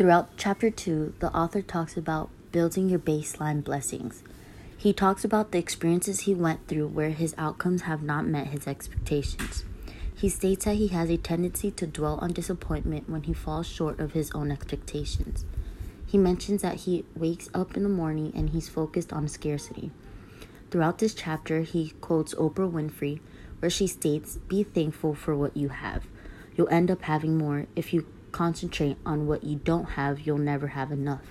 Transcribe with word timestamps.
Throughout 0.00 0.38
chapter 0.38 0.70
2, 0.70 1.16
the 1.18 1.30
author 1.36 1.60
talks 1.60 1.94
about 1.94 2.30
building 2.52 2.88
your 2.88 2.98
baseline 2.98 3.62
blessings. 3.62 4.22
He 4.78 4.94
talks 4.94 5.26
about 5.26 5.52
the 5.52 5.58
experiences 5.58 6.20
he 6.20 6.34
went 6.34 6.66
through 6.66 6.86
where 6.86 7.10
his 7.10 7.34
outcomes 7.36 7.82
have 7.82 8.02
not 8.02 8.24
met 8.24 8.46
his 8.46 8.66
expectations. 8.66 9.62
He 10.16 10.30
states 10.30 10.64
that 10.64 10.76
he 10.76 10.88
has 10.88 11.10
a 11.10 11.18
tendency 11.18 11.70
to 11.72 11.86
dwell 11.86 12.18
on 12.22 12.32
disappointment 12.32 13.10
when 13.10 13.24
he 13.24 13.34
falls 13.34 13.66
short 13.66 14.00
of 14.00 14.12
his 14.12 14.30
own 14.30 14.50
expectations. 14.50 15.44
He 16.06 16.16
mentions 16.16 16.62
that 16.62 16.76
he 16.76 17.04
wakes 17.14 17.50
up 17.52 17.76
in 17.76 17.82
the 17.82 17.90
morning 17.90 18.32
and 18.34 18.48
he's 18.48 18.70
focused 18.70 19.12
on 19.12 19.28
scarcity. 19.28 19.90
Throughout 20.70 20.96
this 20.96 21.12
chapter, 21.12 21.60
he 21.60 21.90
quotes 22.00 22.32
Oprah 22.36 22.72
Winfrey, 22.72 23.20
where 23.58 23.68
she 23.68 23.86
states, 23.86 24.38
Be 24.48 24.62
thankful 24.62 25.14
for 25.14 25.36
what 25.36 25.54
you 25.54 25.68
have. 25.68 26.06
You'll 26.56 26.70
end 26.70 26.90
up 26.90 27.02
having 27.02 27.36
more. 27.36 27.66
If 27.76 27.92
you 27.92 28.06
concentrate 28.40 28.96
on 29.04 29.26
what 29.26 29.44
you 29.44 29.56
don't 29.56 29.90
have, 29.90 30.20
you'll 30.20 30.38
never 30.38 30.68
have 30.68 30.90
enough. 30.90 31.26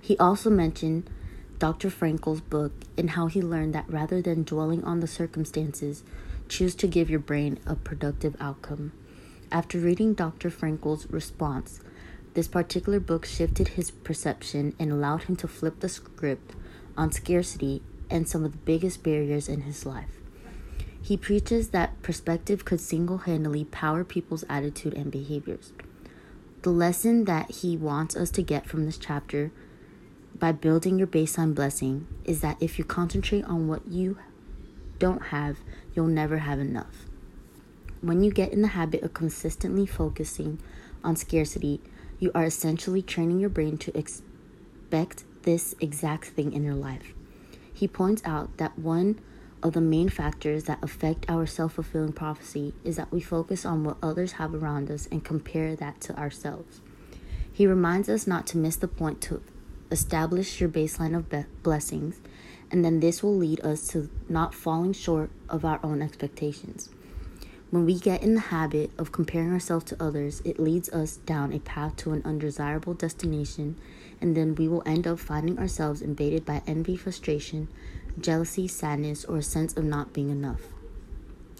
He 0.00 0.16
also 0.16 0.48
mentioned 0.48 1.10
Dr. 1.58 1.90
Frankl's 1.90 2.40
book 2.40 2.72
and 2.96 3.10
how 3.10 3.26
he 3.26 3.42
learned 3.42 3.74
that 3.74 3.84
rather 3.86 4.22
than 4.22 4.44
dwelling 4.44 4.82
on 4.82 5.00
the 5.00 5.06
circumstances, 5.06 6.04
Choose 6.48 6.74
to 6.76 6.86
give 6.86 7.10
your 7.10 7.20
brain 7.20 7.58
a 7.66 7.74
productive 7.74 8.34
outcome. 8.40 8.92
After 9.52 9.78
reading 9.78 10.14
Dr. 10.14 10.48
Frankl's 10.48 11.06
response, 11.10 11.80
this 12.32 12.48
particular 12.48 12.98
book 12.98 13.26
shifted 13.26 13.68
his 13.68 13.90
perception 13.90 14.74
and 14.78 14.90
allowed 14.90 15.24
him 15.24 15.36
to 15.36 15.48
flip 15.48 15.80
the 15.80 15.90
script 15.90 16.54
on 16.96 17.12
scarcity 17.12 17.82
and 18.08 18.26
some 18.26 18.46
of 18.46 18.52
the 18.52 18.58
biggest 18.58 19.02
barriers 19.02 19.46
in 19.46 19.62
his 19.62 19.84
life. 19.84 20.08
He 21.00 21.16
preaches 21.16 21.70
that 21.70 22.00
perspective 22.02 22.64
could 22.64 22.80
single 22.80 23.18
handedly 23.18 23.64
power 23.64 24.04
people's 24.04 24.44
attitude 24.48 24.94
and 24.94 25.10
behaviors. 25.10 25.72
The 26.62 26.70
lesson 26.70 27.24
that 27.24 27.50
he 27.50 27.76
wants 27.76 28.16
us 28.16 28.30
to 28.32 28.42
get 28.42 28.66
from 28.66 28.84
this 28.84 28.98
chapter 28.98 29.52
by 30.38 30.52
building 30.52 30.98
your 30.98 31.06
baseline 31.06 31.54
blessing 31.54 32.06
is 32.24 32.40
that 32.40 32.56
if 32.60 32.78
you 32.78 32.84
concentrate 32.84 33.44
on 33.44 33.68
what 33.68 33.86
you 33.88 34.18
don't 34.98 35.26
have, 35.26 35.58
you'll 35.94 36.06
never 36.06 36.38
have 36.38 36.58
enough. 36.58 37.06
When 38.00 38.22
you 38.22 38.30
get 38.30 38.52
in 38.52 38.62
the 38.62 38.68
habit 38.68 39.02
of 39.02 39.14
consistently 39.14 39.86
focusing 39.86 40.60
on 41.02 41.16
scarcity, 41.16 41.80
you 42.18 42.30
are 42.34 42.44
essentially 42.44 43.02
training 43.02 43.40
your 43.40 43.50
brain 43.50 43.78
to 43.78 43.96
expect 43.96 45.24
this 45.42 45.74
exact 45.80 46.26
thing 46.26 46.52
in 46.52 46.64
your 46.64 46.74
life. 46.74 47.14
He 47.72 47.88
points 47.88 48.22
out 48.24 48.56
that 48.58 48.78
one 48.78 49.20
of 49.62 49.72
the 49.72 49.80
main 49.80 50.08
factors 50.08 50.64
that 50.64 50.82
affect 50.82 51.26
our 51.28 51.46
self 51.46 51.74
fulfilling 51.74 52.12
prophecy 52.12 52.74
is 52.84 52.96
that 52.96 53.12
we 53.12 53.20
focus 53.20 53.64
on 53.64 53.84
what 53.84 53.96
others 54.02 54.32
have 54.32 54.54
around 54.54 54.90
us 54.90 55.08
and 55.10 55.24
compare 55.24 55.74
that 55.76 56.00
to 56.02 56.18
ourselves. 56.18 56.80
He 57.52 57.66
reminds 57.66 58.08
us 58.08 58.26
not 58.26 58.46
to 58.48 58.58
miss 58.58 58.76
the 58.76 58.88
point 58.88 59.20
to 59.22 59.42
establish 59.90 60.60
your 60.60 60.68
baseline 60.68 61.16
of 61.16 61.28
be- 61.28 61.44
blessings 61.62 62.20
and 62.70 62.84
then 62.84 63.00
this 63.00 63.22
will 63.22 63.36
lead 63.36 63.60
us 63.64 63.86
to 63.88 64.10
not 64.28 64.54
falling 64.54 64.92
short 64.92 65.30
of 65.48 65.64
our 65.64 65.80
own 65.82 66.02
expectations. 66.02 66.90
When 67.70 67.84
we 67.84 67.98
get 67.98 68.22
in 68.22 68.34
the 68.34 68.40
habit 68.40 68.90
of 68.96 69.12
comparing 69.12 69.52
ourselves 69.52 69.84
to 69.86 70.02
others, 70.02 70.40
it 70.42 70.58
leads 70.58 70.88
us 70.88 71.16
down 71.16 71.52
a 71.52 71.58
path 71.58 71.96
to 71.96 72.12
an 72.12 72.22
undesirable 72.24 72.94
destination, 72.94 73.76
and 74.22 74.34
then 74.34 74.54
we 74.54 74.68
will 74.68 74.82
end 74.86 75.06
up 75.06 75.18
finding 75.18 75.58
ourselves 75.58 76.00
invaded 76.00 76.46
by 76.46 76.62
envy, 76.66 76.96
frustration, 76.96 77.68
jealousy, 78.18 78.68
sadness, 78.68 79.26
or 79.26 79.36
a 79.36 79.42
sense 79.42 79.76
of 79.76 79.84
not 79.84 80.14
being 80.14 80.30
enough. 80.30 80.62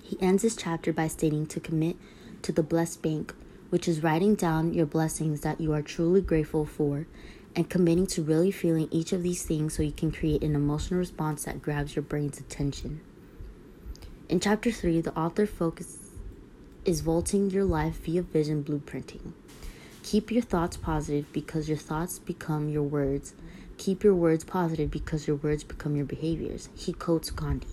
He 0.00 0.16
ends 0.20 0.44
this 0.44 0.54
chapter 0.54 0.92
by 0.92 1.08
stating 1.08 1.44
to 1.46 1.58
commit 1.58 1.96
to 2.42 2.52
the 2.52 2.62
blessed 2.62 3.02
bank, 3.02 3.34
which 3.70 3.88
is 3.88 4.04
writing 4.04 4.36
down 4.36 4.74
your 4.74 4.86
blessings 4.86 5.40
that 5.40 5.60
you 5.60 5.72
are 5.72 5.82
truly 5.82 6.20
grateful 6.20 6.64
for 6.64 7.08
and 7.56 7.68
committing 7.68 8.06
to 8.06 8.22
really 8.22 8.52
feeling 8.52 8.86
each 8.92 9.12
of 9.12 9.24
these 9.24 9.42
things 9.42 9.74
so 9.74 9.82
you 9.82 9.90
can 9.90 10.12
create 10.12 10.44
an 10.44 10.54
emotional 10.54 11.00
response 11.00 11.46
that 11.46 11.62
grabs 11.62 11.96
your 11.96 12.04
brain's 12.04 12.38
attention. 12.38 13.00
In 14.28 14.40
chapter 14.40 14.72
3, 14.72 15.02
the 15.02 15.16
author 15.16 15.46
focus 15.46 16.10
is 16.84 17.00
vaulting 17.00 17.48
your 17.48 17.62
life 17.62 18.04
via 18.04 18.22
vision 18.22 18.64
blueprinting. 18.64 19.32
Keep 20.02 20.32
your 20.32 20.42
thoughts 20.42 20.76
positive 20.76 21.32
because 21.32 21.68
your 21.68 21.78
thoughts 21.78 22.18
become 22.18 22.68
your 22.68 22.82
words. 22.82 23.34
Keep 23.78 24.02
your 24.02 24.16
words 24.16 24.42
positive 24.42 24.90
because 24.90 25.28
your 25.28 25.36
words 25.36 25.62
become 25.62 25.94
your 25.94 26.06
behaviors. 26.06 26.68
He 26.74 26.92
quotes 26.92 27.30
Gandhi. 27.30 27.68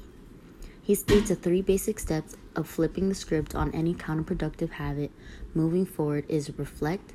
He 0.84 0.94
states 0.94 1.30
the 1.30 1.36
three 1.36 1.64
basic 1.64 1.98
steps 1.98 2.38
of 2.56 2.70
flipping 2.70 3.10
the 3.10 3.16
script 3.16 3.56
on 3.56 3.74
any 3.74 3.96
counterproductive 3.96 4.72
habit 4.72 5.10
moving 5.56 5.88
forward 5.88 6.26
is 6.30 6.56
reflect, 6.60 7.14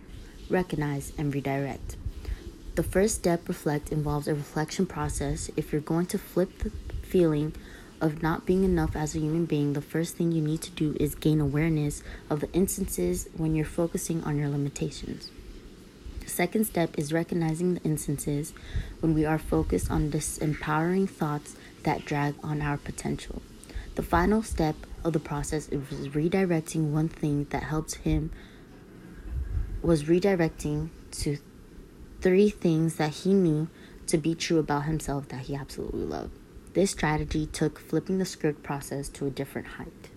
recognize, 0.50 1.12
and 1.16 1.32
redirect. 1.32 1.97
The 2.75 2.82
first 2.82 3.15
step, 3.15 3.47
reflect, 3.47 3.93
involves 3.93 4.26
a 4.26 4.34
reflection 4.34 4.87
process. 4.87 5.49
If 5.56 5.70
you're 5.70 5.81
going 5.81 6.06
to 6.06 6.19
flip 6.19 6.59
the 6.59 6.70
feeling 7.03 7.55
of 8.00 8.22
not 8.22 8.47
being 8.47 8.64
enough 8.64 8.94
as 8.94 9.14
a 9.14 9.19
human 9.19 9.44
being, 9.44 9.72
the 9.72 9.81
first 9.81 10.16
thing 10.16 10.32
you 10.32 10.42
need 10.42 10.62
to 10.62 10.70
do 10.70 10.97
is 11.00 11.14
gain 11.14 11.41
awareness 11.41 12.03
of 12.31 12.41
the 12.41 12.53
instances 12.53 13.28
when 13.36 13.54
you're 13.54 13.64
focusing 13.64 14.22
on 14.25 14.36
your 14.36 14.48
limitations. 14.48 15.31
The 16.20 16.28
second 16.28 16.64
step 16.64 16.98
is 16.98 17.12
recognizing 17.12 17.75
the 17.75 17.82
instances 17.82 18.53
when 19.00 19.14
we 19.14 19.25
are 19.25 19.38
focused 19.38 19.91
on 19.91 20.10
disempowering 20.10 21.08
thoughts 21.08 21.56
that 21.84 22.04
drag 22.04 22.34
on 22.42 22.60
our 22.60 22.76
potential. 22.76 23.42
The 23.94 24.03
final 24.03 24.42
step 24.42 24.76
of 25.04 25.12
the 25.12 25.20
process 25.20 25.69
is 25.69 26.08
redirecting 26.08 26.91
one 26.91 27.08
thing 27.08 27.47
that 27.50 27.64
helps 27.64 27.94
him 27.94 28.31
was 29.82 30.04
redirecting 30.04 30.91
to 31.12 31.38
three 32.20 32.50
things 32.50 32.97
that 32.97 33.10
he 33.10 33.32
knew 33.32 33.69
to 34.06 34.19
be 34.19 34.34
true 34.34 34.58
about 34.58 34.84
himself 34.84 35.28
that 35.28 35.47
he 35.47 35.54
absolutely 35.54 36.04
loved. 36.04 36.32
This 36.75 36.91
strategy 36.91 37.47
took 37.47 37.79
flipping 37.79 38.19
the 38.19 38.25
script 38.25 38.62
process 38.62 39.09
to 39.11 39.27
a 39.27 39.31
different 39.31 39.67
height. 39.69 40.11